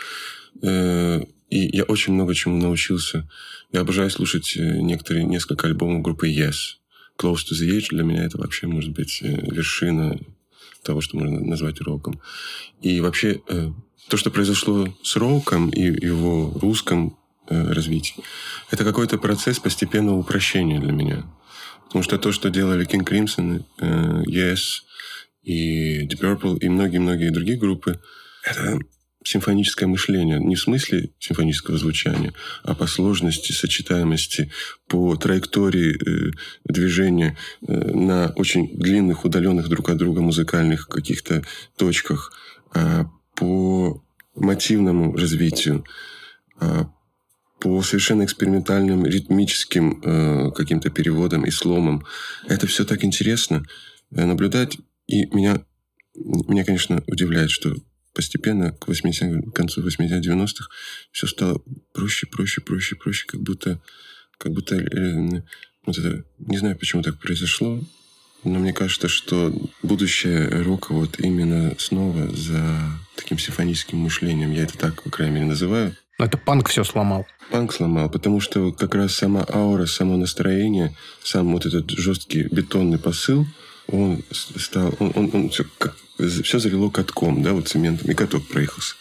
[1.49, 3.29] И я очень много чему научился.
[3.71, 6.77] Я обожаю слушать некоторые, несколько альбомов группы Yes.
[7.17, 10.17] Close to the Edge для меня это вообще может быть вершина
[10.85, 12.21] того, что можно назвать роком.
[12.81, 13.71] И вообще э,
[14.07, 17.17] то, что произошло с роком и его русском
[17.49, 18.15] э, развитии,
[18.71, 21.25] это какой-то процесс постепенного упрощения для меня.
[21.85, 24.83] Потому что то, что делали King Crimson, э, Yes
[25.43, 27.99] и Deep Purple и многие-многие другие группы,
[28.43, 28.79] это
[29.25, 30.39] симфоническое мышление.
[30.39, 34.51] Не в смысле симфонического звучания, а по сложности, сочетаемости,
[34.87, 36.31] по траектории э,
[36.63, 37.35] движения
[37.67, 41.43] э, на очень длинных, удаленных друг от друга музыкальных каких-то
[41.75, 42.31] точках,
[42.75, 43.05] э,
[43.35, 44.03] по
[44.35, 45.83] мотивному развитию,
[46.61, 46.83] э,
[47.59, 52.05] по совершенно экспериментальным ритмическим э, каким-то переводам и сломам.
[52.47, 53.65] Это все так интересно
[54.11, 54.77] э, наблюдать.
[55.07, 55.65] И меня,
[56.15, 57.75] меня, конечно, удивляет, что
[58.15, 60.69] постепенно к, 80, к концу 80-90-х
[61.11, 61.61] все стало
[61.93, 63.79] проще, проще, проще, проще, как будто,
[64.37, 65.43] как будто э,
[65.85, 67.79] вот это, не знаю, почему так произошло,
[68.43, 69.53] но мне кажется, что
[69.83, 72.63] будущее рока вот именно снова за
[73.15, 74.51] таким симфоническим мышлением.
[74.51, 75.95] Я это так, по крайней мере, называю.
[76.17, 77.25] Но это панк все сломал.
[77.51, 82.99] Панк сломал, потому что как раз сама аура, само настроение, сам вот этот жесткий бетонный
[82.99, 83.45] посыл,
[83.87, 85.95] он стал, он, он, он все, как,
[86.43, 88.95] все залило катком, да, вот цементом, и каток проехался.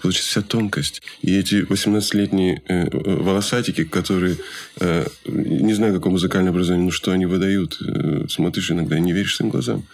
[0.00, 1.00] Получится вся тонкость.
[1.20, 4.36] И эти 18-летние э, э, волосатики, которые,
[4.80, 9.36] э, не знаю, какое музыкальное образование, но что они выдают, э, смотришь иногда, не веришь
[9.36, 9.84] своим глазам.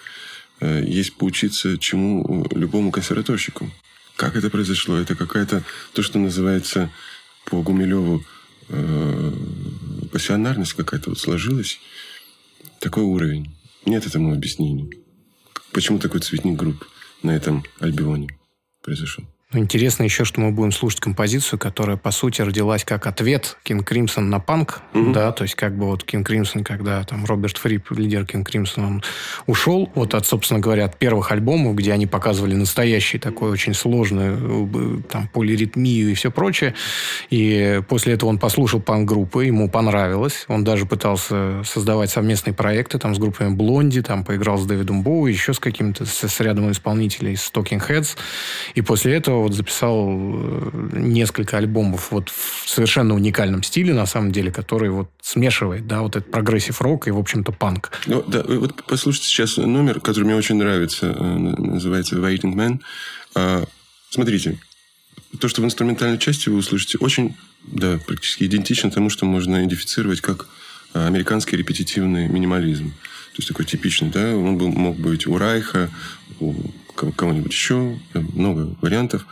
[0.61, 3.71] Э, есть поучиться чему э, любому консерваторщику.
[4.17, 4.97] Как это произошло?
[4.97, 5.63] Это какая-то,
[5.93, 6.91] то, что называется
[7.45, 8.25] по Гумилеву,
[8.71, 9.33] э,
[10.11, 11.79] пассионарность какая-то вот сложилась.
[12.81, 13.53] Такой уровень.
[13.87, 14.91] Нет этому объяснения.
[15.73, 16.87] Почему такой цветник групп
[17.23, 18.29] на этом альбионе
[18.83, 19.25] произошел?
[19.51, 23.89] Ну, интересно еще, что мы будем слушать композицию, которая, по сути, родилась как ответ King
[23.89, 24.83] Crimson на панк.
[24.93, 25.13] Mm-hmm.
[25.15, 28.85] Да, то есть, как бы вот King Crimson, когда там Роберт Фрип, лидер King Crimson,
[28.85, 29.03] он
[29.47, 34.37] ушел вот от, собственно говоря, от первых альбомов, где они показывали настоящий такой очень сложный
[34.37, 36.75] э, там полиритмию и все прочее.
[37.31, 40.45] И после этого он послушал панк-группы, ему понравилось.
[40.49, 45.25] Он даже пытался создавать совместные проекты там с группами Blondie, там поиграл с Дэвидом Боуи,
[45.25, 48.19] еще с каким-то, с, с рядом исполнителей, с Talking Heads.
[48.75, 54.33] И после этого вот записал э, несколько альбомов вот в совершенно уникальном стиле, на самом
[54.33, 57.91] деле, который вот смешивает, да, вот этот прогрессив рок и, в общем-то, панк.
[58.07, 62.81] Ну, да, вот послушайте сейчас номер, который мне очень нравится, э, называется Waiting Man.
[63.35, 63.65] А,
[64.11, 64.59] смотрите,
[65.41, 70.21] то, что в инструментальной части вы услышите, очень, да, практически идентично тому, что можно идентифицировать
[70.21, 70.47] как
[70.95, 72.91] э, американский репетитивный минимализм.
[72.91, 75.91] То есть такой типичный, да, он был, мог быть у Райха,
[76.41, 76.55] у
[77.17, 79.27] кого-нибудь еще, много вариантов.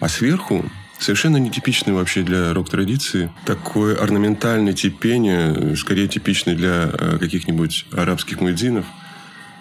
[0.00, 0.64] А сверху
[0.98, 3.30] совершенно нетипичный вообще для рок-традиции.
[3.44, 8.86] Такое орнаментальное типение, скорее типичный для э, каких-нибудь арабских муэдзинов.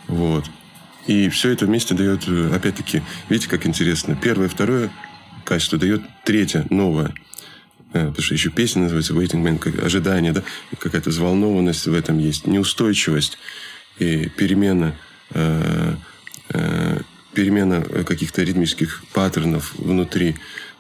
[0.08, 0.46] Вот.
[1.08, 4.16] И все это вместе дает, э, опять-таки, видите, как интересно.
[4.16, 4.92] Первое, второе
[5.44, 7.14] качество дает третье, новое.
[7.94, 10.44] Э, потому что еще песня называется Waiting Man, как ожидание, да?
[10.80, 13.38] какая-то взволнованность в этом есть, неустойчивость
[14.00, 14.96] и перемена
[15.32, 15.96] э,
[18.04, 20.36] каких-то ритмических паттернов внутри.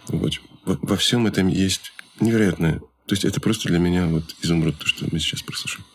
[0.08, 0.34] Вот.
[0.66, 2.80] Во, всем этом есть невероятное.
[3.06, 5.86] То есть это просто для меня вот изумруд, то, что мы сейчас прослушаем.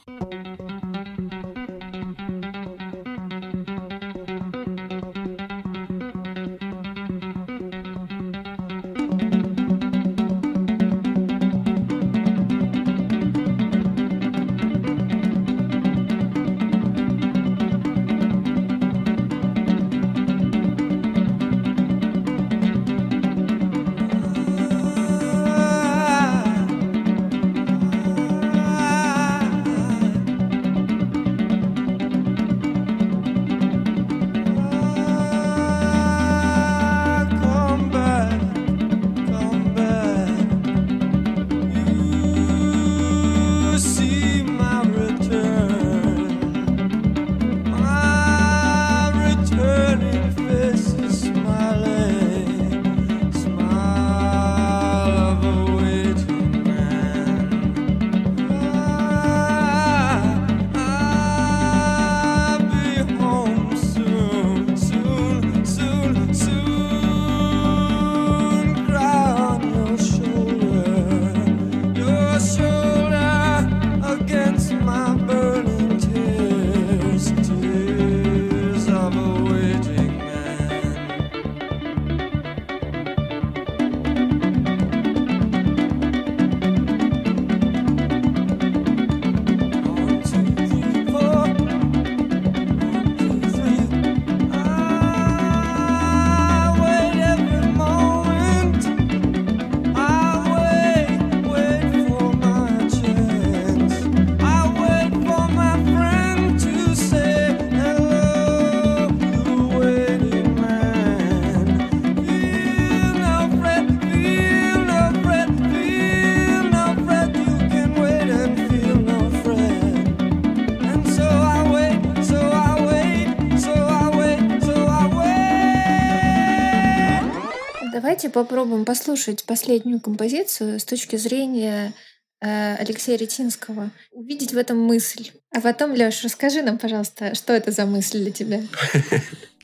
[128.30, 131.92] Попробуем послушать последнюю композицию с точки зрения
[132.40, 133.90] э, Алексея Ретинского.
[134.12, 135.30] Увидеть в этом мысль.
[135.54, 138.62] А потом, Леш, расскажи нам, пожалуйста, что это за мысль для тебя?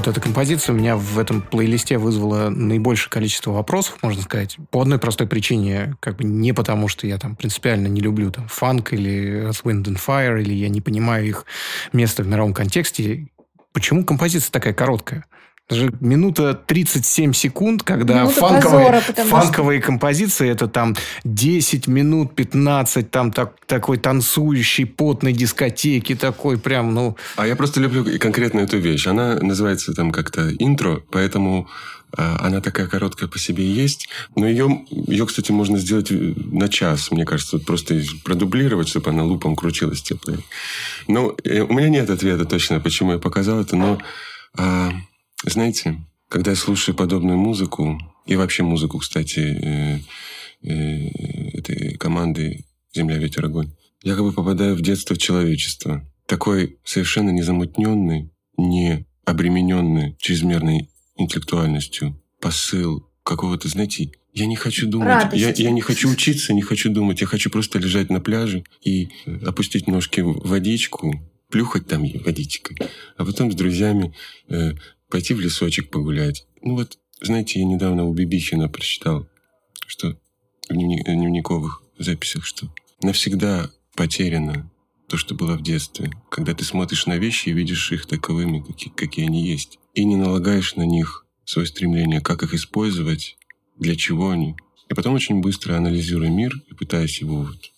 [0.00, 4.80] вот, эта композиция у меня в этом плейлисте вызвала наибольшее количество вопросов, можно сказать, по
[4.80, 8.94] одной простой причине, как бы не потому, что я там принципиально не люблю там фанк
[8.94, 11.44] или Earth, Wind and Fire, или я не понимаю их
[11.92, 13.26] место в мировом контексте.
[13.74, 15.26] Почему композиция такая короткая?
[15.70, 21.86] Даже минута 37 секунд, когда Минута фанковые, позора, потому что- фанковые композиции это там 10
[21.86, 28.04] минут, 15, там так, такой танцующий, потной дискотеки, такой прям, ну, А я просто люблю
[28.18, 29.06] конкретно эту вещь.
[29.06, 31.68] Она называется там как-то интро, поэтому
[32.16, 34.08] а, она такая короткая по себе и есть.
[34.34, 37.58] Но ее, ее, кстати, можно сделать э, на час, мне кажется.
[37.58, 40.44] Просто продублировать, чтобы она лупом крутилась теплой.
[41.06, 43.98] Ну, э, у меня нет ответа точно, почему я показал это, но
[44.58, 44.90] а,
[45.44, 49.98] знаете, когда я слушаю подобную музыку, и вообще музыку, кстати, э,
[50.62, 52.64] э, этой команды
[52.94, 53.72] «Земля, ветер, огонь»,
[54.02, 56.08] я как бы попадаю в детство человечества.
[56.26, 65.50] Такой совершенно незамутненный, не обремененный чрезмерной интеллектуальностью посыл какого-то, знаете, я не хочу думать, я,
[65.50, 69.38] я не хочу учиться, не хочу думать, я хочу просто лежать на пляже и э,
[69.44, 71.14] опустить ножки в водичку,
[71.48, 72.78] плюхать там водичкой,
[73.16, 74.14] а потом с друзьями
[74.48, 74.74] э,
[75.10, 76.46] пойти в лесочек погулять.
[76.62, 79.28] Ну вот, знаете, я недавно у Бибихина прочитал,
[79.86, 80.18] что
[80.68, 84.70] в э, дневниковых записях, что навсегда потеряно
[85.08, 88.92] то, что было в детстве, когда ты смотришь на вещи и видишь их таковыми, какие,
[88.92, 93.36] какие они есть, и не налагаешь на них свое стремление, как их использовать,
[93.76, 94.54] для чего они.
[94.88, 97.72] И потом очень быстро анализируя мир и пытаясь его вот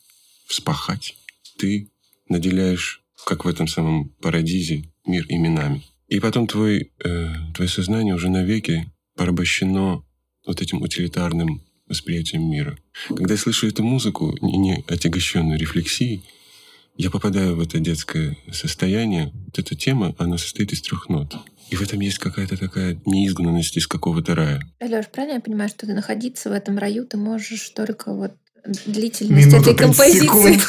[0.47, 1.17] вспахать,
[1.59, 1.91] ты
[2.29, 5.85] наделяешь, как в этом самом парадизе, мир именами.
[6.13, 10.05] И потом твой, э, твое сознание уже навеки порабощено
[10.47, 12.77] вот этим утилитарным восприятием мира.
[13.09, 16.23] Когда я слышу эту музыку, не, не отягощенную рефлексией,
[16.99, 19.33] я попадаю в это детское состояние.
[19.47, 21.35] Вот эта тема, она состоит из трех нот.
[21.71, 24.61] И в этом есть какая-то такая неизгнанность из какого-то рая.
[24.83, 28.33] Леш, правильно я понимаю, что ты находиться в этом раю ты можешь только вот
[28.85, 30.27] длительность Минута этой 30 композиции.
[30.27, 30.63] секунд.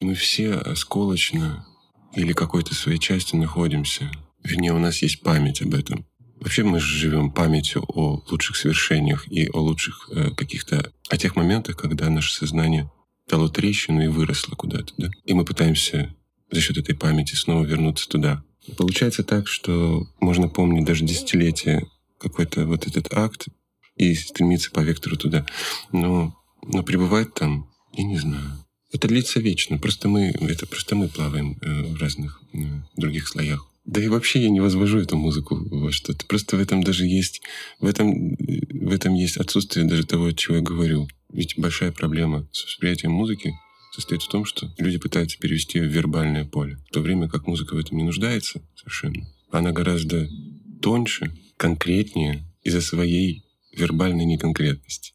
[0.00, 1.66] Мы все осколочно
[2.14, 4.10] или какой-то своей части находимся.
[4.48, 6.06] Вернее, у нас есть память об этом.
[6.40, 10.90] Вообще мы живем памятью о лучших свершениях и о лучших э, каких-то...
[11.10, 12.90] о тех моментах, когда наше сознание
[13.28, 15.10] дало трещину и выросло куда-то, да?
[15.24, 16.14] И мы пытаемся
[16.50, 18.42] за счет этой памяти снова вернуться туда.
[18.78, 21.86] Получается так, что можно помнить даже десятилетия
[22.18, 23.48] какой-то вот этот акт
[23.96, 25.44] и стремиться по вектору туда.
[25.92, 28.64] Но, но пребывать там, я не знаю.
[28.92, 29.76] Это длится вечно.
[29.76, 32.58] Просто мы, это просто мы плаваем э, в разных э,
[32.96, 33.68] других слоях.
[33.88, 36.26] Да и вообще я не возвожу эту музыку во что-то.
[36.26, 37.40] Просто в этом даже есть,
[37.80, 41.08] в этом, в этом есть отсутствие даже того, о чем я говорю.
[41.32, 43.54] Ведь большая проблема с восприятием музыки
[43.94, 47.46] состоит в том, что люди пытаются перевести ее в вербальное поле, в то время как
[47.46, 49.26] музыка в этом не нуждается совершенно.
[49.50, 50.28] Она гораздо
[50.82, 55.14] тоньше, конкретнее из-за своей вербальной неконкретности.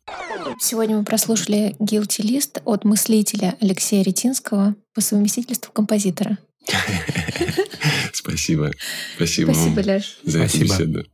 [0.60, 6.40] Сегодня мы прослушали Guilty List от мыслителя Алексея Ретинского по совместительству композитора.
[8.24, 8.72] Спасибо.
[9.16, 10.18] Спасибо, Спасибо, вам Леш.
[10.24, 10.74] за эту Спасибо.
[10.74, 11.06] беседу.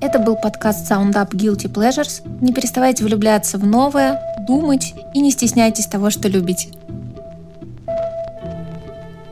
[0.00, 2.22] Это был подкаст Sound Up Guilty Pleasures.
[2.40, 6.68] Не переставайте влюбляться в новое, думать и не стесняйтесь того, что любите.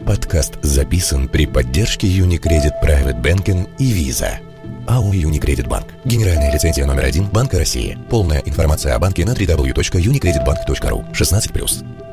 [0.06, 4.34] Подкаст записан при поддержке Unicredit Private Banking и Visa.
[4.86, 5.86] АО «Юникредит Банк».
[6.04, 7.98] Генеральная лицензия номер один Банка России.
[8.08, 11.12] Полная информация о банке на www.unicreditbank.ru.
[11.12, 12.05] 16+.